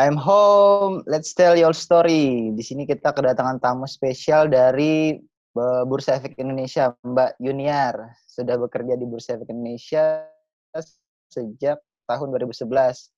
[0.00, 1.04] I'm home.
[1.04, 2.48] Let's tell your story.
[2.56, 5.20] Di sini kita kedatangan tamu spesial dari
[5.52, 8.16] eh, Bursa Efek Indonesia, Mbak Yuniar.
[8.24, 10.24] Sudah bekerja di Bursa Efek Indonesia
[11.28, 13.12] sejak tahun 2011.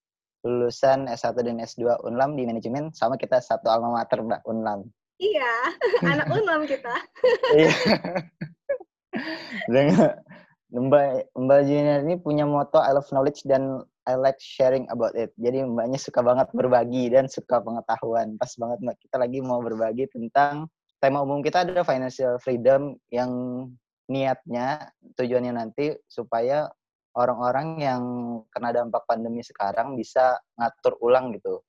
[0.45, 4.85] Lulusan S1 dan S2 Unlam di manajemen sama kita satu alma mater, Mbak Unlam.
[5.23, 5.55] Iya,
[6.11, 6.95] anak Unlam kita.
[7.55, 7.71] Iya.
[9.71, 10.11] Dengan
[10.75, 15.33] Mbak Mbak Yuniar ini punya moto I love knowledge dan I like sharing about it.
[15.41, 18.37] Jadi mbaknya suka banget berbagi dan suka pengetahuan.
[18.37, 20.69] Pas banget mbak kita lagi mau berbagi tentang
[21.01, 23.33] tema umum kita adalah financial freedom yang
[24.09, 26.69] niatnya tujuannya nanti supaya
[27.17, 28.03] orang-orang yang
[28.53, 31.65] kena dampak pandemi sekarang bisa ngatur ulang gitu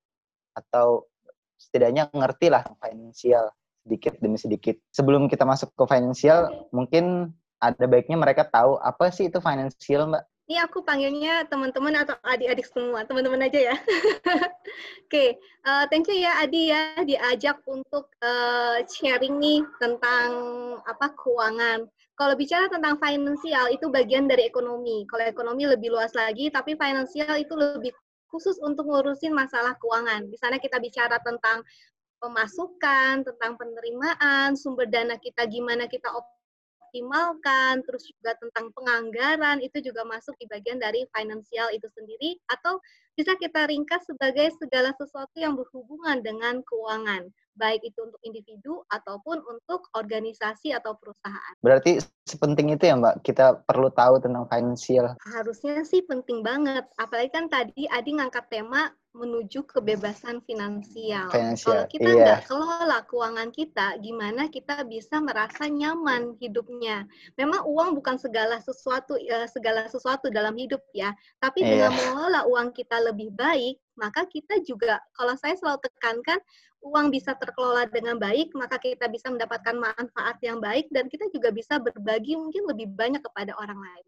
[0.56, 1.08] atau
[1.56, 3.48] setidaknya ngerti lah finansial
[3.86, 4.76] sedikit demi sedikit.
[4.90, 10.24] Sebelum kita masuk ke finansial, mungkin ada baiknya mereka tahu apa sih itu financial, Mbak?
[10.46, 13.76] Ini aku panggilnya teman-teman atau adik-adik semua, teman-teman aja ya.
[15.10, 15.30] Oke, okay.
[15.66, 20.30] uh, eh, thank you ya Adi ya diajak untuk uh, sharing nih tentang
[20.86, 21.90] apa keuangan.
[22.14, 25.10] Kalau bicara tentang finansial itu bagian dari ekonomi.
[25.10, 27.90] Kalau ekonomi lebih luas lagi, tapi finansial itu lebih
[28.30, 30.30] khusus untuk ngurusin masalah keuangan.
[30.30, 31.66] Di sana kita bicara tentang
[32.22, 36.14] pemasukan, tentang penerimaan, sumber dana kita gimana kita
[36.96, 42.80] dioptimalkan, terus juga tentang penganggaran itu juga masuk di bagian dari finansial itu sendiri atau
[43.20, 49.42] bisa kita ringkas sebagai segala sesuatu yang berhubungan dengan keuangan, baik itu untuk individu ataupun
[49.48, 51.56] untuk organisasi atau perusahaan.
[51.64, 55.16] Berarti sepenting itu ya Mbak, kita perlu tahu tentang finansial.
[55.24, 61.32] Harusnya sih penting banget, apalagi kan tadi Adi ngangkat tema menuju kebebasan finansial.
[61.32, 62.20] finansial Kalau kita iya.
[62.20, 67.08] nggak kelola keuangan kita, gimana kita bisa merasa nyaman hidupnya?
[67.40, 71.88] Memang uang bukan segala sesuatu uh, segala sesuatu dalam hidup ya, tapi iya.
[71.88, 76.40] dengan mengelola uang kita lebih baik, maka kita juga kalau saya selalu tekankan
[76.86, 81.50] uang bisa terkelola dengan baik, maka kita bisa mendapatkan manfaat yang baik dan kita juga
[81.50, 84.08] bisa berbagi mungkin lebih banyak kepada orang lain.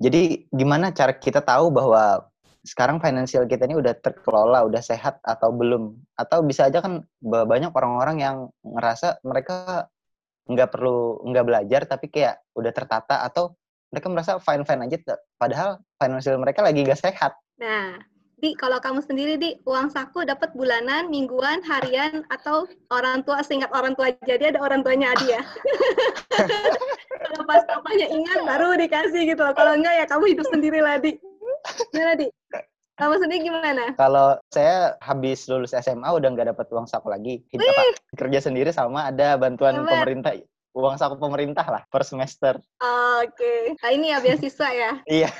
[0.00, 2.24] Jadi gimana cara kita tahu bahwa
[2.66, 5.94] sekarang finansial kita ini udah terkelola, udah sehat atau belum?
[6.16, 9.86] Atau bisa aja kan banyak orang-orang yang ngerasa mereka
[10.46, 13.58] nggak perlu nggak belajar tapi kayak udah tertata atau
[13.90, 17.32] mereka merasa fine fine aja padahal finansial mereka lagi gak sehat.
[17.58, 17.98] Nah,
[18.36, 23.72] di kalau kamu sendiri di uang saku dapat bulanan, mingguan, harian atau orang tua seingat
[23.72, 25.42] orang tua jadi ada orang tuanya Adi ya.
[27.32, 29.40] kalau pas papanya ingat baru dikasih gitu.
[29.40, 31.16] Kalau enggak ya kamu hidup sendiri lah di.
[31.96, 32.28] Gimana di?
[32.96, 33.84] Kamu sendiri gimana?
[33.96, 37.40] Kalau saya habis lulus SMA udah nggak dapat uang saku lagi.
[37.48, 37.82] Hidup apa?
[38.20, 40.36] Kerja sendiri sama ada bantuan pemerintah
[40.76, 42.60] uang saku pemerintah lah per semester.
[42.60, 43.60] Oke, okay.
[43.80, 44.92] nah, ini ya beasiswa ya?
[45.24, 45.30] iya.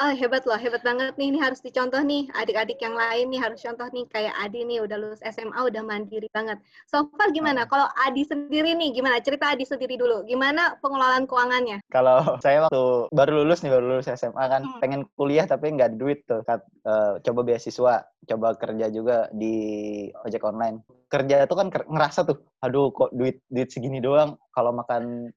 [0.00, 1.28] oh hebat loh, hebat banget nih.
[1.36, 4.08] Ini harus dicontoh nih, adik-adik yang lain nih harus contoh nih.
[4.08, 6.56] Kayak Adi nih udah lulus SMA, udah mandiri banget.
[6.88, 7.68] So far gimana?
[7.68, 9.20] Kalau Adi sendiri nih, gimana?
[9.20, 10.24] Cerita Adi sendiri dulu.
[10.24, 11.84] Gimana pengelolaan keuangannya?
[11.92, 14.80] Kalau saya waktu baru lulus nih, baru lulus SMA kan, hmm.
[14.80, 16.40] pengen kuliah tapi nggak duit tuh.
[16.88, 22.92] Uh, coba beasiswa, coba kerja juga di ojek online kerja itu kan ngerasa tuh, aduh
[22.92, 25.32] kok duit duit segini doang kalau makan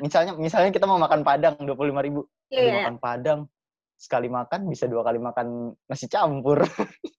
[0.00, 2.84] misalnya misalnya kita mau makan padang dua puluh lima ribu, yeah.
[2.84, 3.40] Makan padang
[3.96, 6.62] sekali makan bisa dua kali makan nasi campur.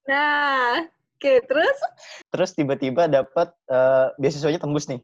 [0.05, 1.77] Nah, oke okay, terus?
[2.29, 5.01] Terus tiba-tiba dapat uh, beasiswanya tembus nih,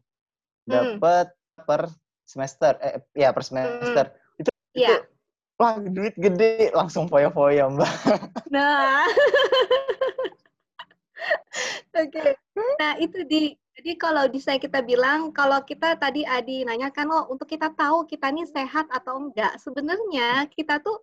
[0.70, 1.66] dapat hmm.
[1.66, 1.90] per
[2.22, 4.42] semester, eh ya per semester hmm.
[4.46, 5.02] itu, yeah.
[5.02, 5.10] itu
[5.58, 7.90] wah duit gede langsung foya-foya mbak.
[8.54, 9.10] Nah.
[12.02, 12.12] Oke.
[12.12, 12.32] Okay.
[12.80, 17.48] Nah, itu di jadi kalau bisa kita bilang kalau kita tadi Adi nanyakan oh untuk
[17.48, 21.00] kita tahu kita ini sehat atau enggak, sebenarnya kita tuh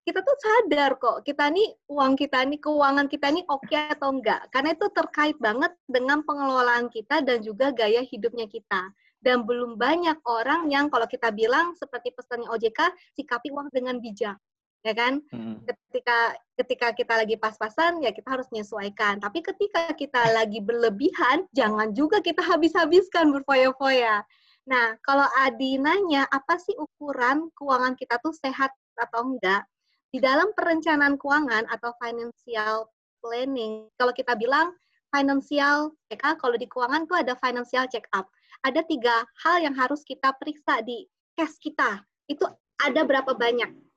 [0.00, 4.16] kita tuh sadar kok kita nih uang kita nih keuangan kita nih oke okay atau
[4.16, 8.90] enggak karena itu terkait banget dengan pengelolaan kita dan juga gaya hidupnya kita
[9.20, 14.40] dan belum banyak orang yang kalau kita bilang seperti pesannya OJK sikapi uang dengan bijak
[14.80, 15.20] ya kan?
[15.32, 15.60] Hmm.
[15.64, 19.20] Ketika ketika kita lagi pas-pasan ya kita harus menyesuaikan.
[19.20, 24.24] Tapi ketika kita lagi berlebihan, jangan juga kita habis-habiskan berfoya-foya.
[24.68, 29.64] Nah, kalau Adi nanya apa sih ukuran keuangan kita tuh sehat atau enggak?
[30.10, 32.90] Di dalam perencanaan keuangan atau financial
[33.24, 34.74] planning, kalau kita bilang
[35.10, 38.28] financial check up, kalau di keuangan tuh ada financial check up.
[38.60, 42.04] Ada tiga hal yang harus kita periksa di cash kita.
[42.28, 42.44] Itu
[42.78, 43.89] ada berapa banyak?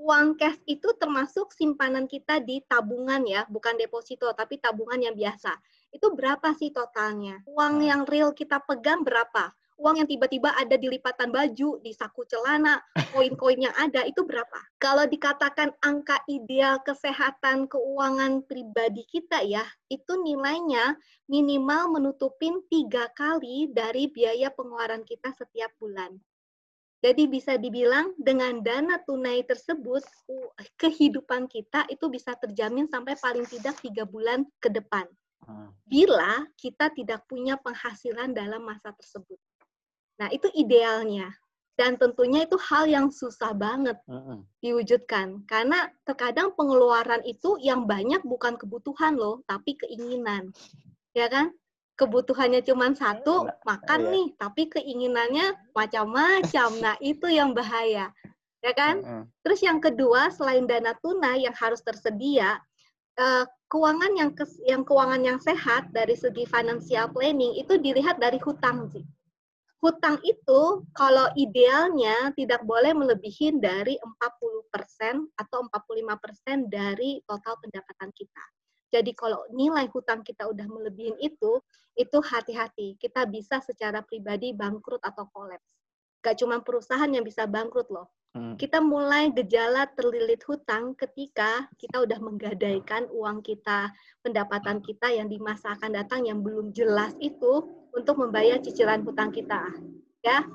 [0.00, 5.52] Uang cash itu termasuk simpanan kita di tabungan ya, bukan deposito, tapi tabungan yang biasa.
[5.92, 7.44] Itu berapa sih totalnya?
[7.44, 9.52] Uang yang real kita pegang berapa?
[9.80, 12.84] uang yang tiba-tiba ada di lipatan baju, di saku celana,
[13.16, 14.60] koin-koin yang ada itu berapa?
[14.76, 23.72] Kalau dikatakan angka ideal kesehatan keuangan pribadi kita ya, itu nilainya minimal menutupin tiga kali
[23.72, 26.20] dari biaya pengeluaran kita setiap bulan.
[27.00, 30.04] Jadi bisa dibilang dengan dana tunai tersebut
[30.76, 35.08] kehidupan kita itu bisa terjamin sampai paling tidak tiga bulan ke depan.
[35.48, 35.72] Hmm.
[35.88, 39.40] Bila kita tidak punya penghasilan dalam masa tersebut.
[40.20, 41.32] Nah itu idealnya.
[41.80, 44.44] Dan tentunya itu hal yang susah banget hmm.
[44.60, 45.48] diwujudkan.
[45.48, 50.52] Karena terkadang pengeluaran itu yang banyak bukan kebutuhan loh, tapi keinginan.
[51.16, 51.56] Ya kan?
[52.00, 54.12] Kebutuhannya cuma satu, makan iya.
[54.16, 56.68] nih, tapi keinginannya macam-macam.
[56.80, 58.08] Nah, itu yang bahaya.
[58.64, 59.28] Ya kan?
[59.44, 62.60] Terus yang kedua, selain dana tunai yang harus tersedia,
[63.20, 68.40] uh, keuangan yang kes, yang keuangan yang sehat dari segi financial planning itu dilihat dari
[68.40, 69.04] hutang sih.
[69.80, 78.44] Hutang itu kalau idealnya tidak boleh melebihi dari 40% atau 45% dari total pendapatan kita.
[78.90, 81.62] Jadi kalau nilai hutang kita udah melebihin itu,
[81.94, 82.98] itu hati-hati.
[82.98, 85.78] Kita bisa secara pribadi bangkrut atau kolaps.
[86.20, 88.10] Gak cuma perusahaan yang bisa bangkrut loh.
[88.30, 88.54] Hmm.
[88.54, 93.90] Kita mulai gejala terlilit hutang ketika kita udah menggadaikan uang kita,
[94.22, 99.34] pendapatan kita yang di masa akan datang yang belum jelas itu untuk membayar cicilan hutang
[99.34, 99.66] kita.
[100.22, 100.46] Ya,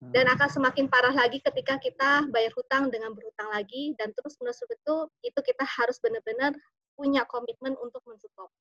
[0.00, 0.34] dan hmm.
[0.34, 4.96] akan semakin parah lagi ketika kita bayar hutang dengan berhutang lagi dan terus menerus itu
[5.20, 6.56] itu kita harus benar-benar
[7.00, 8.52] punya komitmen untuk menstop.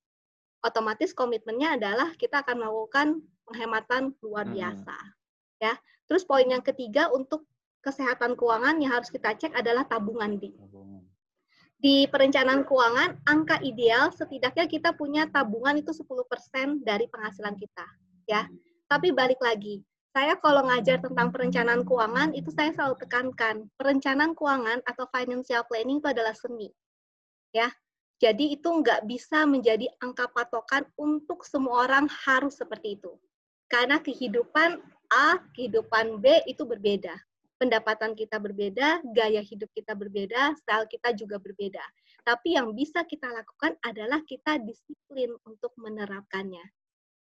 [0.64, 3.08] Otomatis komitmennya adalah kita akan melakukan
[3.44, 4.56] penghematan luar hmm.
[4.56, 4.96] biasa.
[5.60, 5.76] Ya.
[6.08, 7.44] Terus poin yang ketiga untuk
[7.84, 10.56] kesehatan keuangan yang harus kita cek adalah tabungan di.
[11.80, 17.88] Di perencanaan keuangan, angka ideal setidaknya kita punya tabungan itu 10% dari penghasilan kita,
[18.28, 18.52] ya.
[18.92, 19.80] Tapi balik lagi,
[20.12, 26.04] saya kalau ngajar tentang perencanaan keuangan itu saya selalu tekankan perencanaan keuangan atau financial planning
[26.04, 26.68] itu adalah seni
[27.54, 27.70] ya
[28.20, 33.16] jadi itu nggak bisa menjadi angka patokan untuk semua orang harus seperti itu.
[33.72, 37.16] Karena kehidupan A, kehidupan B itu berbeda.
[37.60, 41.84] Pendapatan kita berbeda, gaya hidup kita berbeda, style kita juga berbeda.
[42.28, 46.64] Tapi yang bisa kita lakukan adalah kita disiplin untuk menerapkannya.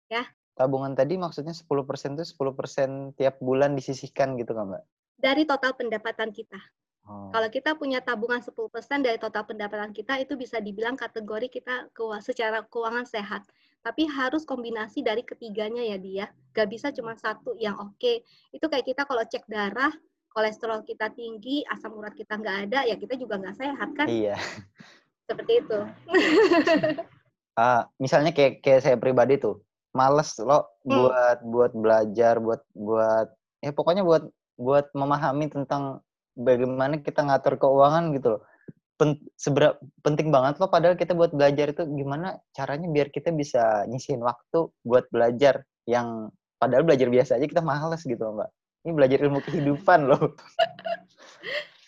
[0.07, 0.23] Ya.
[0.55, 4.83] Tabungan tadi maksudnya 10% itu 10% tiap bulan disisihkan gitu kan, Mbak?
[5.19, 6.59] Dari total pendapatan kita.
[7.05, 7.29] Oh.
[7.29, 8.57] Kalau kita punya tabungan 10%
[9.05, 11.89] dari total pendapatan kita, itu bisa dibilang kategori kita
[12.21, 13.45] secara keuangan sehat.
[13.85, 16.25] Tapi harus kombinasi dari ketiganya ya dia.
[16.57, 18.01] Gak bisa cuma satu yang oke.
[18.01, 18.25] Okay.
[18.49, 19.93] Itu kayak kita kalau cek darah,
[20.35, 24.07] kolesterol kita tinggi, asam urat kita nggak ada, ya kita juga nggak sehat kan?
[24.11, 24.35] Iya.
[25.31, 25.79] Seperti itu.
[27.55, 29.63] uh, misalnya kayak kayak saya pribadi tuh,
[29.95, 30.91] males lo hmm.
[30.91, 33.31] buat buat belajar, buat buat
[33.63, 34.27] ya pokoknya buat
[34.59, 36.03] buat memahami tentang
[36.35, 38.41] bagaimana kita ngatur keuangan gitu loh.
[38.95, 39.75] Pen, seberapa
[40.07, 44.71] penting banget loh padahal kita buat belajar itu gimana caranya biar kita bisa nyisihin waktu
[44.87, 48.49] buat belajar yang padahal belajar biasa aja kita males gitu loh, Mbak.
[48.85, 50.23] Ini belajar ilmu kehidupan loh.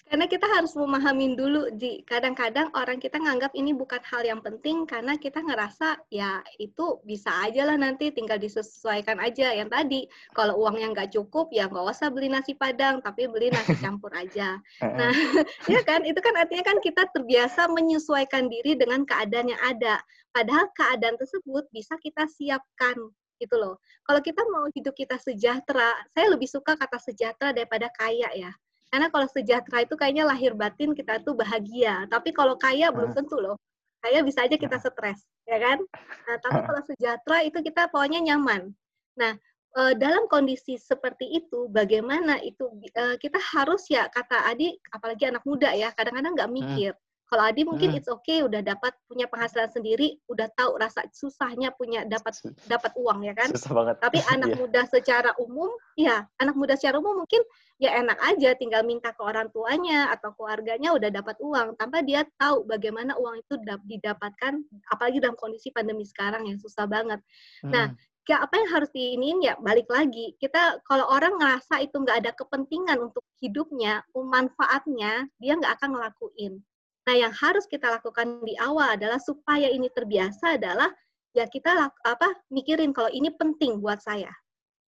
[0.07, 1.99] Karena kita harus memahami dulu, Ji.
[2.07, 7.27] Kadang-kadang orang kita nganggap ini bukan hal yang penting karena kita ngerasa ya itu bisa
[7.43, 9.51] aja lah nanti tinggal disesuaikan aja.
[9.51, 9.99] Yang tadi,
[10.31, 14.55] kalau uangnya nggak cukup ya nggak usah beli nasi padang, tapi beli nasi campur aja.
[14.79, 15.11] Nah,
[15.73, 16.07] ya kan?
[16.07, 19.99] Itu kan artinya kan kita terbiasa menyesuaikan diri dengan keadaan yang ada.
[20.31, 22.95] Padahal keadaan tersebut bisa kita siapkan
[23.37, 23.77] gitu loh.
[24.07, 28.51] Kalau kita mau hidup kita sejahtera, saya lebih suka kata sejahtera daripada kaya ya.
[28.87, 32.07] Karena kalau sejahtera itu kayaknya lahir batin kita tuh bahagia.
[32.07, 33.59] Tapi kalau kaya belum tentu loh.
[33.99, 35.81] Kaya bisa aja kita stres, ya kan?
[36.29, 38.71] Nah, tapi kalau sejahtera itu kita pokoknya nyaman.
[39.17, 39.33] Nah,
[39.75, 45.43] eh, dalam kondisi seperti itu, bagaimana itu eh, kita harus ya kata Adi, apalagi anak
[45.43, 46.93] muda ya, kadang-kadang nggak mikir.
[47.27, 47.99] Kalau Adi mungkin hmm.
[47.99, 52.39] it's okay udah dapat punya penghasilan sendiri, udah tahu rasa susahnya punya dapat
[52.71, 53.51] dapat uang ya kan.
[53.51, 53.95] Susah banget.
[53.99, 54.59] Tapi anak yeah.
[54.63, 55.67] muda secara umum,
[55.99, 57.43] ya anak muda secara umum mungkin
[57.83, 62.23] ya enak aja tinggal minta ke orang tuanya atau keluarganya udah dapat uang tanpa dia
[62.39, 67.19] tahu bagaimana uang itu didapatkan apalagi dalam kondisi pandemi sekarang yang susah banget.
[67.59, 67.75] Hmm.
[67.75, 67.85] Nah,
[68.27, 72.31] kayak apa yang harus diinin ya balik lagi kita kalau orang ngerasa itu nggak ada
[72.35, 76.59] kepentingan untuk hidupnya manfaatnya dia nggak akan ngelakuin
[77.07, 80.91] Nah, yang harus kita lakukan di awal adalah supaya ini terbiasa adalah
[81.31, 84.27] ya kita apa mikirin kalau ini penting buat saya.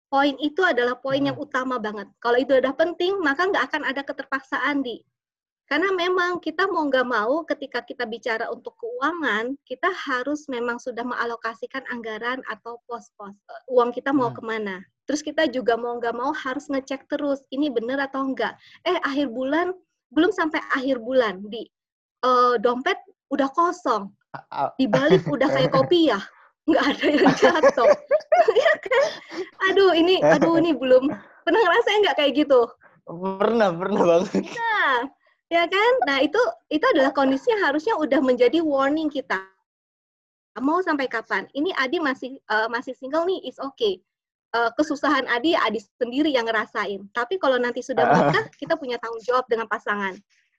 [0.08, 1.44] Poin itu adalah poin yang hmm.
[1.44, 2.08] utama banget.
[2.24, 5.04] Kalau itu udah penting, maka nggak akan ada keterpaksaan di.
[5.68, 11.04] Karena memang kita mau nggak mau ketika kita bicara untuk keuangan, kita harus memang sudah
[11.04, 13.36] mengalokasikan anggaran atau pos-pos.
[13.36, 14.38] Eh, uang kita mau hmm.
[14.40, 14.76] ke mana.
[15.04, 18.56] Terus kita juga mau nggak mau harus ngecek terus, ini benar atau enggak.
[18.88, 19.76] Eh, akhir bulan,
[20.16, 21.66] belum sampai akhir bulan, di
[22.26, 22.98] uh, dompet
[23.30, 24.10] udah kosong.
[24.82, 26.20] Di balik udah kayak kopi ya,
[26.68, 27.90] nggak ada yang jatuh.
[28.66, 29.04] ya kan?
[29.72, 31.08] Aduh, ini, aduh ini belum,
[31.46, 32.68] pernah ngerasain nggak kayak gitu?
[33.06, 34.44] Pernah, pernah banget.
[34.50, 35.08] Nah,
[35.54, 35.94] ya kan?
[36.10, 36.42] Nah itu
[36.74, 39.40] itu adalah kondisi yang harusnya udah menjadi warning kita.
[40.58, 41.46] Mau sampai kapan?
[41.52, 44.00] Ini Adi masih uh, masih single nih, is okay.
[44.56, 47.12] Uh, kesusahan Adi, Adi sendiri yang ngerasain.
[47.12, 50.16] Tapi kalau nanti sudah menikah, kita punya tanggung jawab dengan pasangan.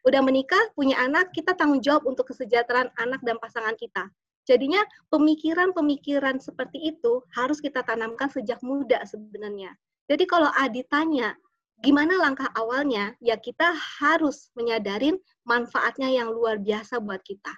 [0.07, 4.07] Udah menikah, punya anak, kita tanggung jawab untuk kesejahteraan anak dan pasangan kita.
[4.47, 4.79] Jadinya
[5.11, 9.75] pemikiran-pemikiran seperti itu harus kita tanamkan sejak muda sebenarnya.
[10.07, 11.35] Jadi kalau Adi tanya,
[11.83, 13.19] gimana langkah awalnya?
[13.19, 17.51] Ya kita harus menyadarin manfaatnya yang luar biasa buat kita.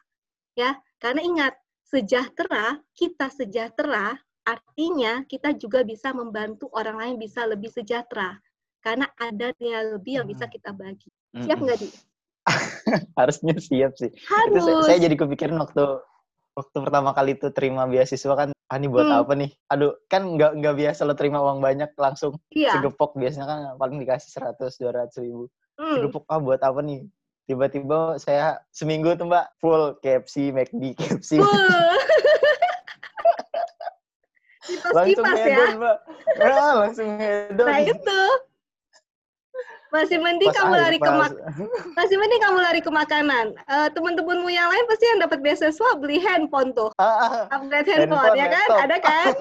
[0.56, 1.52] Ya, karena ingat,
[1.84, 4.16] sejahtera, kita sejahtera
[4.48, 8.40] artinya kita juga bisa membantu orang lain bisa lebih sejahtera.
[8.80, 10.54] Karena ada nilai lebih yang bisa hmm.
[10.56, 11.12] kita bagi.
[11.36, 12.07] Siap nggak, Di?
[13.18, 14.10] Harusnya siap sih.
[14.28, 14.54] Harus.
[14.54, 15.84] Itu saya, saya jadi kepikiran waktu
[16.58, 19.20] waktu pertama kali itu terima beasiswa kan ah ini buat hmm.
[19.22, 22.74] apa nih aduh kan nggak nggak biasa lo terima uang banyak langsung iya.
[22.74, 25.46] segepok biasanya kan paling dikasih seratus dua ratus ribu
[25.78, 26.02] hmm.
[26.02, 27.06] segepok ah buat apa nih
[27.48, 31.40] tiba-tiba saya seminggu tuh mbak full KFC McD KFC
[34.92, 35.78] langsung hedon ya.
[35.80, 35.96] mbak
[36.36, 38.20] nah, langsung hedon nah itu
[39.88, 41.06] masih mending pas kamu lari pas.
[41.08, 41.32] ke mak
[41.98, 43.46] masih mending kamu lari ke makanan.
[43.66, 46.92] Uh, teman-temanmu yang lain pasti yang dapat beasiswa beli handphone tuh.
[47.00, 48.68] Uh, Upgrade handphone, handphone ya kan?
[48.88, 49.32] Ada kan?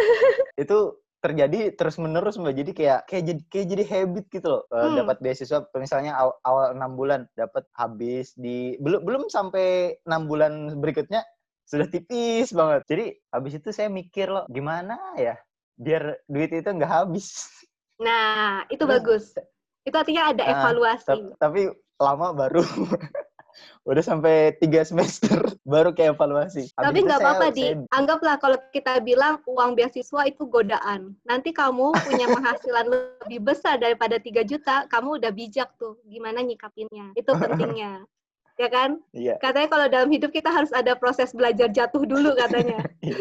[0.62, 0.78] itu
[1.18, 5.02] terjadi terus menerus mbak jadi kayak kayak jadi kayak jadi habit gitu loh uh, hmm.
[5.02, 10.78] dapat beasiswa misalnya awal, awal 6 bulan dapat habis di belum belum sampai enam bulan
[10.78, 11.26] berikutnya
[11.66, 15.34] sudah tipis banget jadi habis itu saya mikir loh gimana ya
[15.74, 17.50] biar duit itu nggak habis
[17.98, 19.24] nah itu terus, bagus
[19.86, 21.18] itu artinya ada nah, evaluasi.
[21.38, 21.60] Tapi
[21.98, 22.62] lama baru
[23.88, 25.38] udah sampai tiga semester
[25.72, 26.70] baru kayak evaluasi.
[26.76, 27.96] Habis Tapi nggak apa-apa di saya...
[27.96, 31.16] anggaplah kalau kita bilang uang beasiswa itu godaan.
[31.24, 37.16] Nanti kamu punya penghasilan lebih besar daripada 3 juta, kamu udah bijak tuh gimana nyikapinnya.
[37.16, 38.04] Itu pentingnya.
[38.58, 38.90] Ya kan?
[39.14, 39.34] Iya.
[39.38, 42.82] Katanya kalau dalam hidup kita harus ada proses belajar jatuh dulu katanya.
[42.98, 43.14] Iya.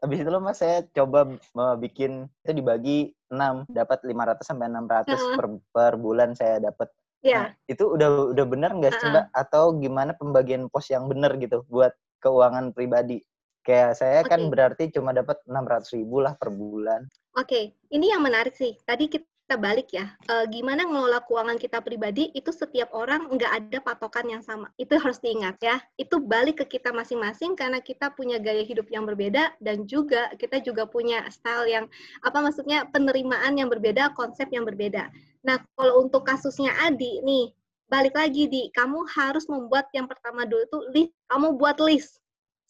[0.00, 1.36] Habis itu loh mas saya coba
[1.76, 5.36] bikin itu dibagi 6 dapat 500 sampai 600 uh-huh.
[5.36, 6.88] per per bulan saya dapat.
[7.20, 7.52] Yeah.
[7.52, 9.20] Nah, itu udah udah benar nggak sih uh-huh.
[9.20, 11.92] Mbak atau gimana pembagian pos yang benar gitu buat
[12.24, 13.20] keuangan pribadi?
[13.64, 14.32] Kayak saya okay.
[14.32, 17.04] kan berarti cuma dapat 600 ribu lah per bulan.
[17.36, 17.64] Oke, okay.
[17.92, 18.76] ini yang menarik sih.
[18.84, 23.52] Tadi kita kita balik ya, e, gimana ngelola keuangan kita pribadi itu setiap orang nggak
[23.52, 24.72] ada patokan yang sama.
[24.80, 25.76] Itu harus diingat ya.
[26.00, 30.64] Itu balik ke kita masing-masing karena kita punya gaya hidup yang berbeda dan juga kita
[30.64, 31.84] juga punya style yang
[32.24, 35.12] apa maksudnya penerimaan yang berbeda, konsep yang berbeda.
[35.44, 37.52] Nah, kalau untuk kasusnya Adi nih,
[37.92, 41.12] balik lagi di kamu harus membuat yang pertama dulu tuh list.
[41.28, 42.23] Kamu buat list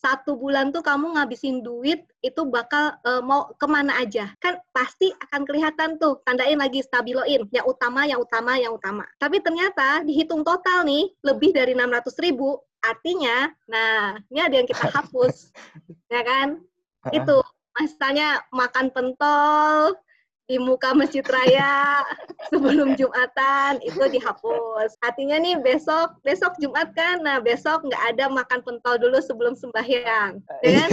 [0.04, 4.28] satu bulan tuh kamu ngabisin duit itu bakal uh, mau ke mana aja?
[4.36, 9.08] Kan pasti akan kelihatan tuh tandain lagi stabiloin yang utama yang utama yang utama.
[9.16, 14.92] Tapi ternyata dihitung total nih lebih dari 600 ribu artinya nah ini ada yang kita
[14.92, 15.48] hapus
[16.12, 16.60] ya kan?
[17.08, 17.40] Itu
[17.80, 19.96] misalnya makan pentol
[20.44, 22.04] di muka masjid raya
[22.52, 24.92] sebelum Jumatan itu dihapus.
[25.00, 30.44] Artinya nih besok besok Jumat kan, nah besok nggak ada makan pentol dulu sebelum sembahyang,
[30.60, 30.90] ya kan?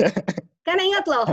[0.63, 1.27] Karena ingat loh,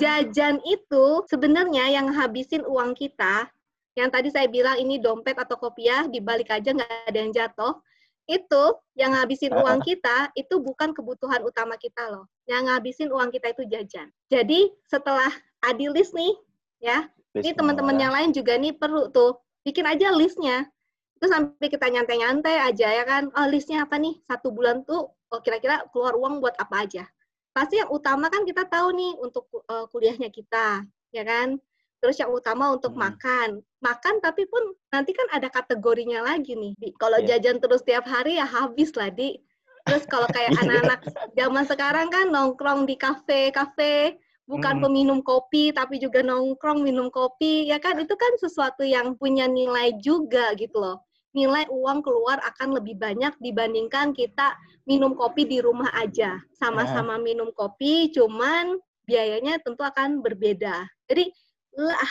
[0.00, 3.52] jajan itu sebenarnya yang habisin uang kita,
[3.92, 7.76] yang tadi saya bilang ini dompet atau kopiah dibalik aja nggak ada yang jatuh,
[8.24, 8.64] itu
[8.96, 12.24] yang ngabisin uang kita itu bukan kebutuhan utama kita loh.
[12.48, 14.08] Yang ngabisin uang kita itu jajan.
[14.32, 15.28] Jadi setelah
[15.60, 16.32] adilis nih,
[16.80, 20.70] ya ini teman-teman yang lain juga nih perlu tuh bikin aja listnya.
[21.18, 23.32] Itu sampai kita nyantai-nyantai aja ya kan.
[23.34, 24.22] Oh listnya apa nih?
[24.30, 27.04] Satu bulan tuh oh, kira-kira keluar uang buat apa aja.
[27.50, 30.82] Pasti yang utama kan kita tahu nih untuk uh, kuliahnya kita,
[31.14, 31.58] ya kan?
[32.02, 33.02] Terus yang utama untuk hmm.
[33.02, 33.48] makan.
[33.82, 36.74] Makan tapi pun nanti kan ada kategorinya lagi nih.
[36.98, 37.38] Kalau yeah.
[37.38, 39.38] jajan terus tiap hari ya habis lah, Di.
[39.86, 41.00] Terus kalau kayak anak-anak
[41.34, 44.82] zaman sekarang kan nongkrong di kafe-kafe, bukan hmm.
[44.84, 47.96] peminum kopi tapi juga nongkrong minum kopi ya kan?
[48.00, 51.00] Itu kan sesuatu yang punya nilai juga gitu loh.
[51.34, 54.54] Nilai uang keluar akan lebih banyak dibandingkan kita
[54.86, 56.38] minum kopi di rumah aja.
[56.54, 60.86] Sama-sama minum kopi cuman biayanya tentu akan berbeda.
[61.10, 61.34] Jadi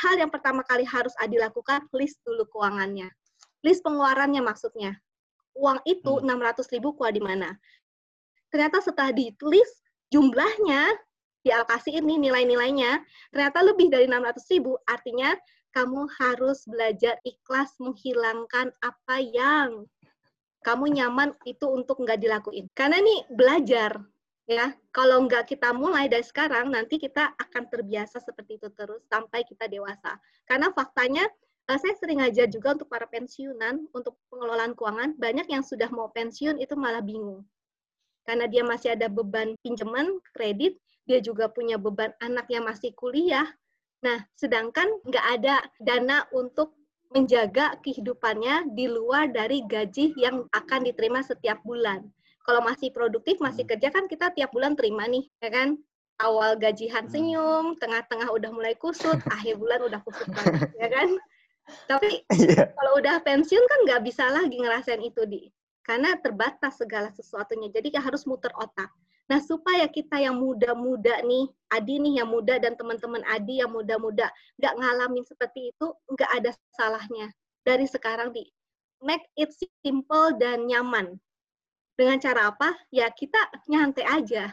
[0.04, 3.08] hal yang pertama kali harus Adi lakukan list dulu keuangannya.
[3.63, 5.00] List pengeluarannya maksudnya.
[5.56, 6.28] Uang itu hmm.
[6.28, 7.56] 600 ribu keluar di mana.
[8.52, 9.70] Ternyata setelah ditulis
[10.12, 10.94] jumlahnya
[11.43, 13.03] di alokasi ini nilai-nilainya.
[13.29, 15.35] Ternyata lebih dari 600 ribu artinya
[15.75, 19.83] kamu harus belajar ikhlas menghilangkan apa yang
[20.63, 22.71] kamu nyaman itu untuk nggak dilakuin.
[22.71, 24.00] Karena ini belajar
[24.47, 24.71] ya.
[24.95, 29.67] Kalau nggak kita mulai dari sekarang nanti kita akan terbiasa seperti itu terus sampai kita
[29.67, 30.15] dewasa.
[30.47, 31.27] Karena faktanya
[31.67, 35.19] uh, saya sering ngajar juga untuk para pensiunan untuk pengelolaan keuangan.
[35.19, 37.43] Banyak yang sudah mau pensiun itu malah bingung.
[38.23, 43.48] Karena dia masih ada beban pinjaman kredit dia juga punya beban anak yang masih kuliah
[44.03, 46.75] nah sedangkan nggak ada dana untuk
[47.13, 52.01] menjaga kehidupannya di luar dari gaji yang akan diterima setiap bulan.
[52.43, 53.72] Kalau masih produktif, masih hmm.
[53.77, 55.79] kerja kan kita tiap bulan terima nih, ya kan?
[56.19, 57.13] Awal gajian hmm.
[57.13, 61.10] senyum, tengah-tengah udah mulai kusut, akhir bulan udah kusut banget, ya kan?
[61.88, 62.67] Tapi yeah.
[62.75, 65.48] kalau udah pensiun kan nggak bisa lagi ngerasain itu di
[65.88, 67.72] karena terbatas segala sesuatunya.
[67.72, 68.91] Jadi harus muter otak.
[69.32, 74.27] Nah, supaya kita yang muda-muda nih, Adi nih yang muda dan teman-teman Adi yang muda-muda
[74.60, 77.32] nggak ngalamin seperti itu, nggak ada salahnya.
[77.63, 78.44] Dari sekarang di
[79.00, 79.51] make it
[79.84, 81.15] simple dan nyaman.
[81.96, 82.75] Dengan cara apa?
[82.92, 83.39] Ya kita
[83.70, 84.51] nyantai aja.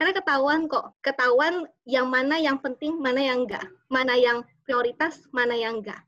[0.00, 3.68] Karena ketahuan kok, ketahuan yang mana yang penting, mana yang enggak.
[3.92, 6.00] Mana yang prioritas, mana yang enggak.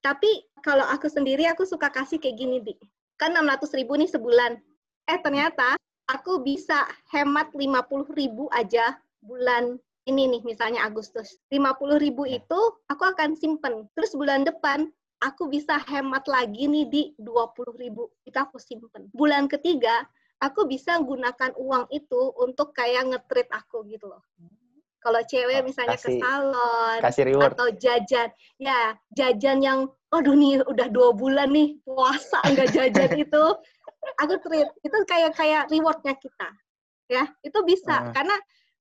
[0.00, 2.72] Tapi kalau aku sendiri, aku suka kasih kayak gini, Di.
[3.20, 4.56] Kan 600 ribu nih sebulan.
[5.12, 5.76] Eh, ternyata
[6.08, 9.76] aku bisa hemat 50 ribu aja bulan
[10.08, 11.36] ini nih, misalnya Agustus.
[11.52, 12.40] 50 ribu ya.
[12.40, 13.84] itu aku akan simpen.
[13.92, 14.88] Terus bulan depan,
[15.20, 18.08] aku bisa hemat lagi nih di 20 ribu.
[18.24, 19.12] Itu aku simpen.
[19.12, 20.08] Bulan ketiga,
[20.40, 24.24] aku bisa gunakan uang itu untuk kayak ngetrit aku gitu loh.
[24.98, 27.54] Kalau cewek oh, misalnya kasih, ke salon kasih reward.
[27.54, 33.44] atau jajan, ya jajan yang, aduh nih udah dua bulan nih puasa nggak jajan itu,
[34.18, 36.48] aku treat itu kayak kayak rewardnya kita,
[37.10, 38.12] ya itu bisa uh.
[38.14, 38.36] karena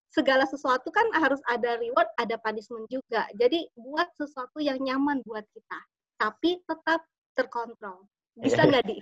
[0.08, 3.28] segala sesuatu kan harus ada reward, ada punishment juga.
[3.36, 5.80] Jadi buat sesuatu yang nyaman buat kita,
[6.18, 7.04] tapi tetap
[7.36, 8.08] terkontrol.
[8.38, 8.98] Bisa nggak di?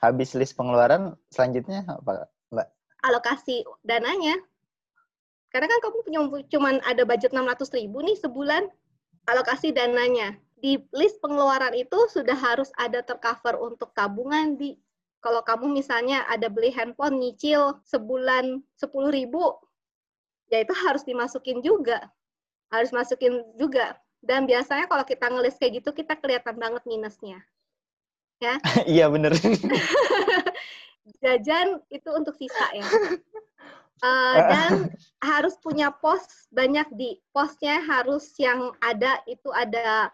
[0.00, 2.68] Habis list pengeluaran, selanjutnya apa, Mbak?
[3.04, 4.36] Alokasi dananya
[5.54, 8.66] karena kan kamu punya cuman ada budget 600 ribu nih sebulan,
[9.30, 10.34] alokasi dananya.
[10.64, 14.80] Di list pengeluaran itu sudah harus ada tercover untuk tabungan di
[15.20, 19.56] kalau kamu misalnya ada beli handphone nyicil sebulan 10 ribu,
[20.48, 22.08] ya itu harus dimasukin juga.
[22.72, 23.96] Harus masukin juga.
[24.24, 27.44] Dan biasanya kalau kita ngelis kayak gitu, kita kelihatan banget minusnya.
[28.40, 28.56] Ya?
[28.88, 29.32] Iya, bener.
[31.24, 32.84] Jajan itu untuk sisa ya.
[34.00, 34.72] Uh, dan
[35.24, 40.12] harus punya pos banyak di posnya harus yang ada itu ada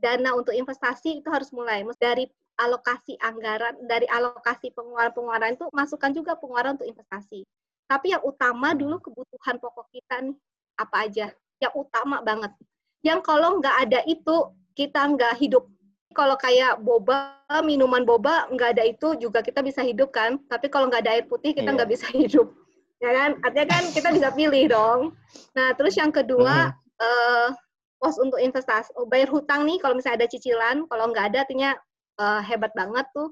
[0.00, 1.84] dana untuk investasi itu harus mulai.
[2.00, 2.26] Dari
[2.60, 7.48] alokasi anggaran dari alokasi pengeluaran pengeluaran itu masukkan juga pengeluaran untuk investasi.
[7.88, 10.36] Tapi yang utama dulu kebutuhan pokok kita nih
[10.78, 11.26] apa aja?
[11.58, 12.52] Yang utama banget.
[13.00, 14.36] Yang kalau nggak ada itu
[14.76, 15.64] kita nggak hidup.
[16.10, 20.38] Kalau kayak boba minuman boba nggak ada itu juga kita bisa hidup kan?
[20.46, 21.94] Tapi kalau nggak ada air putih kita nggak yeah.
[21.96, 22.48] bisa hidup.
[23.00, 23.30] Ya kan?
[23.40, 25.00] Artinya kan kita bisa pilih dong.
[25.56, 27.00] Nah terus yang kedua mm-hmm.
[27.00, 27.48] uh,
[28.00, 31.70] pos untuk investasi oh, bayar hutang nih kalau misalnya ada cicilan kalau nggak ada artinya
[32.16, 33.30] uh, hebat banget tuh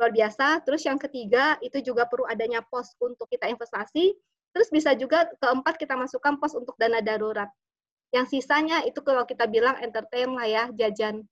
[0.00, 0.64] luar biasa.
[0.64, 4.16] Terus yang ketiga itu juga perlu adanya pos untuk kita investasi.
[4.52, 7.48] Terus bisa juga keempat kita masukkan pos untuk dana darurat.
[8.12, 11.24] Yang sisanya itu kalau kita bilang entertain lah ya jajan.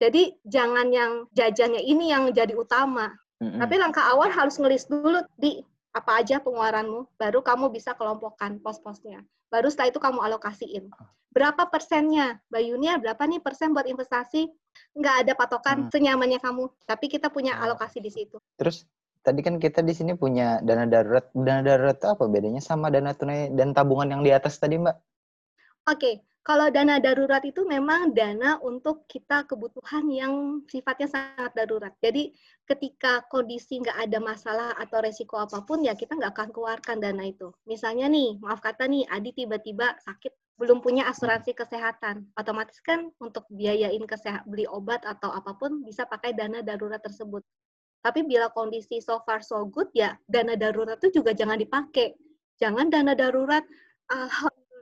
[0.00, 3.12] Jadi jangan yang jajannya ini yang jadi utama.
[3.36, 3.60] Mm-hmm.
[3.60, 5.60] tapi langkah awal harus ngelis dulu di
[5.92, 9.20] apa aja pengeluaranmu, baru kamu bisa kelompokkan pos-posnya.
[9.46, 10.90] Baru setelah itu kamu alokasiin.
[11.30, 12.40] Berapa persennya?
[12.48, 14.48] Bayunya berapa nih persen buat investasi?
[14.96, 15.92] Nggak ada patokan hmm.
[15.92, 18.40] senyamannya kamu, tapi kita punya alokasi di situ.
[18.56, 18.88] Terus
[19.20, 21.28] tadi kan kita di sini punya dana darurat.
[21.36, 24.96] Dana darurat itu apa bedanya sama dana tunai dan tabungan yang di atas tadi, Mbak?
[24.96, 26.14] Oke, okay.
[26.46, 31.90] Kalau dana darurat itu memang dana untuk kita kebutuhan yang sifatnya sangat darurat.
[31.98, 32.30] Jadi
[32.62, 37.26] ketika kondisi nggak ada masalah atau resiko apa pun, ya kita nggak akan keluarkan dana
[37.26, 37.50] itu.
[37.66, 42.30] Misalnya nih, maaf kata nih, Adi tiba-tiba sakit, belum punya asuransi kesehatan.
[42.38, 47.42] Otomatis kan untuk biayain kesehat, beli obat atau apa pun bisa pakai dana darurat tersebut.
[48.06, 52.14] Tapi bila kondisi so far so good, ya dana darurat itu juga jangan dipakai.
[52.62, 53.66] Jangan dana darurat,
[54.14, 54.30] uh,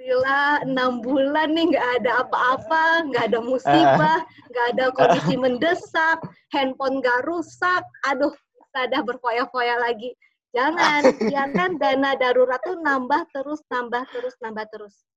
[0.05, 4.21] Alhamdulillah enam bulan nih nggak ada apa-apa, nggak ada musibah,
[4.53, 6.21] nggak ada kondisi mendesak,
[6.53, 8.29] handphone nggak rusak, aduh
[8.69, 10.13] sudah berfoya-foya lagi.
[10.53, 15.09] Jangan, biarkan dana darurat tuh nambah terus, nambah terus, nambah terus.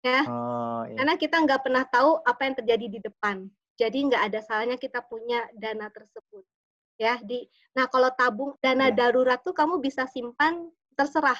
[0.00, 0.96] Ya, oh, iya.
[0.96, 3.52] karena kita nggak pernah tahu apa yang terjadi di depan.
[3.76, 6.48] Jadi nggak ada salahnya kita punya dana tersebut.
[6.96, 7.44] Ya, di
[7.76, 8.96] Nah, kalau tabung dana Ya.
[8.96, 11.36] darurat tuh kamu bisa simpan terserah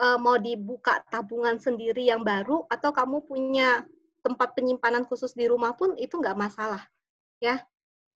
[0.00, 3.84] eh, mau dibuka tabungan sendiri yang baru atau kamu punya
[4.24, 6.82] tempat penyimpanan khusus di rumah pun itu nggak masalah
[7.38, 7.62] ya.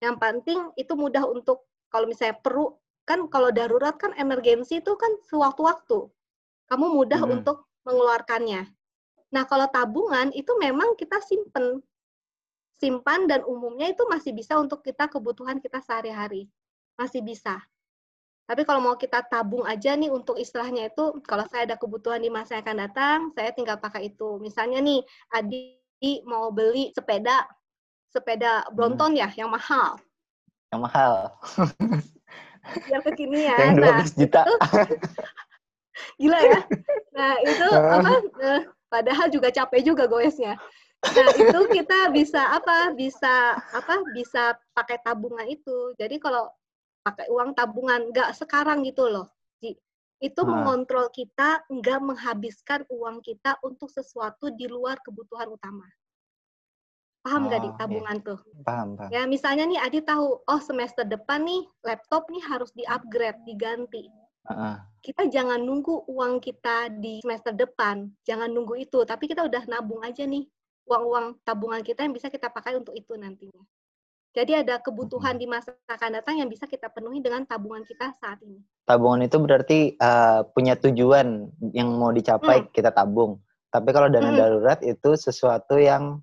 [0.00, 5.12] Yang penting itu mudah untuk kalau misalnya perlu kan kalau darurat kan emergensi itu kan
[5.28, 6.08] sewaktu-waktu.
[6.70, 7.40] Kamu mudah Hmm.
[7.40, 8.70] untuk mengeluarkannya.
[9.34, 11.84] Nah kalau tabungan itu memang kita simpen.
[12.80, 16.48] Simpan dan umumnya itu masih bisa untuk kita kebutuhan kita sehari-hari.
[16.96, 17.60] Masih bisa
[18.50, 22.26] tapi kalau mau kita tabung aja nih untuk istilahnya itu, kalau saya ada kebutuhan di
[22.34, 24.42] masa yang akan datang, saya tinggal pakai itu.
[24.42, 25.78] Misalnya nih, Adi
[26.26, 27.46] mau beli sepeda,
[28.10, 30.02] sepeda Brompton ya, yang mahal,
[30.74, 31.12] Yang mahal.
[32.90, 33.54] biar kekinian.
[33.54, 34.40] Yang Nah, 12 juta.
[34.42, 34.54] itu
[36.26, 36.60] gila ya.
[37.14, 38.12] Nah, itu apa?
[38.50, 40.58] eh, padahal juga capek juga goesnya.
[41.00, 42.90] Nah, itu kita bisa apa?
[42.98, 44.02] Bisa apa?
[44.10, 45.94] Bisa pakai tabungan itu.
[45.94, 46.50] Jadi kalau
[47.00, 49.28] pakai uang tabungan nggak sekarang gitu loh.
[49.60, 49.76] Ji.
[50.20, 50.48] Itu Ah.
[50.52, 55.88] mengontrol kita nggak menghabiskan uang kita untuk sesuatu di luar kebutuhan utama.
[57.20, 57.80] Paham nggak di Oh, iya.
[57.84, 58.38] tabungan tuh?
[58.64, 59.10] Paham, paham.
[59.12, 64.08] Ya, misalnya nih Adi tahu, oh semester depan nih laptop nih harus di-upgrade, diganti.
[64.48, 64.76] Heeh.
[65.04, 70.00] Kita jangan nunggu uang kita di semester depan, jangan nunggu itu, tapi kita udah nabung
[70.00, 70.48] aja nih
[70.88, 73.62] uang-uang tabungan kita yang bisa kita pakai untuk itu nantinya.
[74.30, 78.38] Jadi ada kebutuhan di masa akan datang yang bisa kita penuhi dengan tabungan kita saat
[78.46, 78.62] ini.
[78.86, 82.70] Tabungan itu berarti eh, punya tujuan yang mau dicapai Hmm.
[82.70, 83.42] kita tabung.
[83.70, 84.38] Tapi kalau dana Mm-mm.
[84.38, 86.22] darurat itu sesuatu yang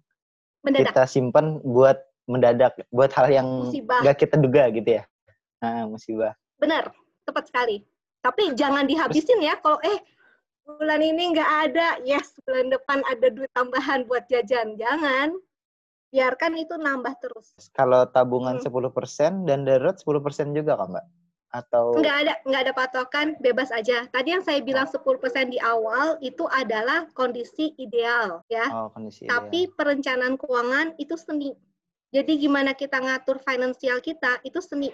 [0.64, 4.04] Mendadak kita simpan buat mendadak, buat hal yang musibah.
[4.04, 5.04] nggak kita duga gitu ya.
[5.64, 6.36] Nah, musibah.
[6.60, 6.92] Benar,
[7.24, 7.88] tepat sekali.
[8.20, 9.56] Tapi jangan dihabisin ya.
[9.64, 10.00] Kalau eh
[10.68, 14.76] bulan ini nggak ada, yes bulan depan ada duit tambahan buat jajan.
[14.76, 15.40] Jangan.
[16.08, 17.52] Biarkan itu nambah terus.
[17.76, 18.64] Kalau tabungan Hmm.
[18.64, 21.06] 10% dan darurat 10% juga kan, Mbak?
[21.48, 24.04] Atau Nggak ada, nggak ada patokan, bebas aja.
[24.12, 28.68] Tadi yang saya bilang 10% di awal itu adalah kondisi ideal ya.
[28.68, 31.56] oh kondisi Tapi perencanaan keuangan itu seni.
[32.12, 34.92] Jadi gimana kita ngatur finansial kita itu seni.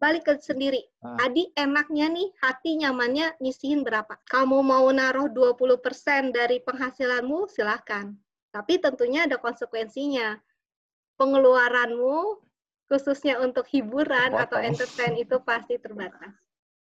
[0.00, 0.80] Balik ke sendiri.
[1.04, 1.28] Ah.
[1.28, 4.16] Adi enaknya nih hati nyamannya nyisihin berapa.
[4.24, 8.16] Kamu mau naruh 20% dari penghasilanmu silahkan.
[8.50, 10.38] Tapi tentunya ada konsekuensinya.
[11.16, 12.42] Pengeluaranmu
[12.90, 14.66] khususnya untuk hiburan atau Potong.
[14.66, 16.34] entertain itu pasti terbatas.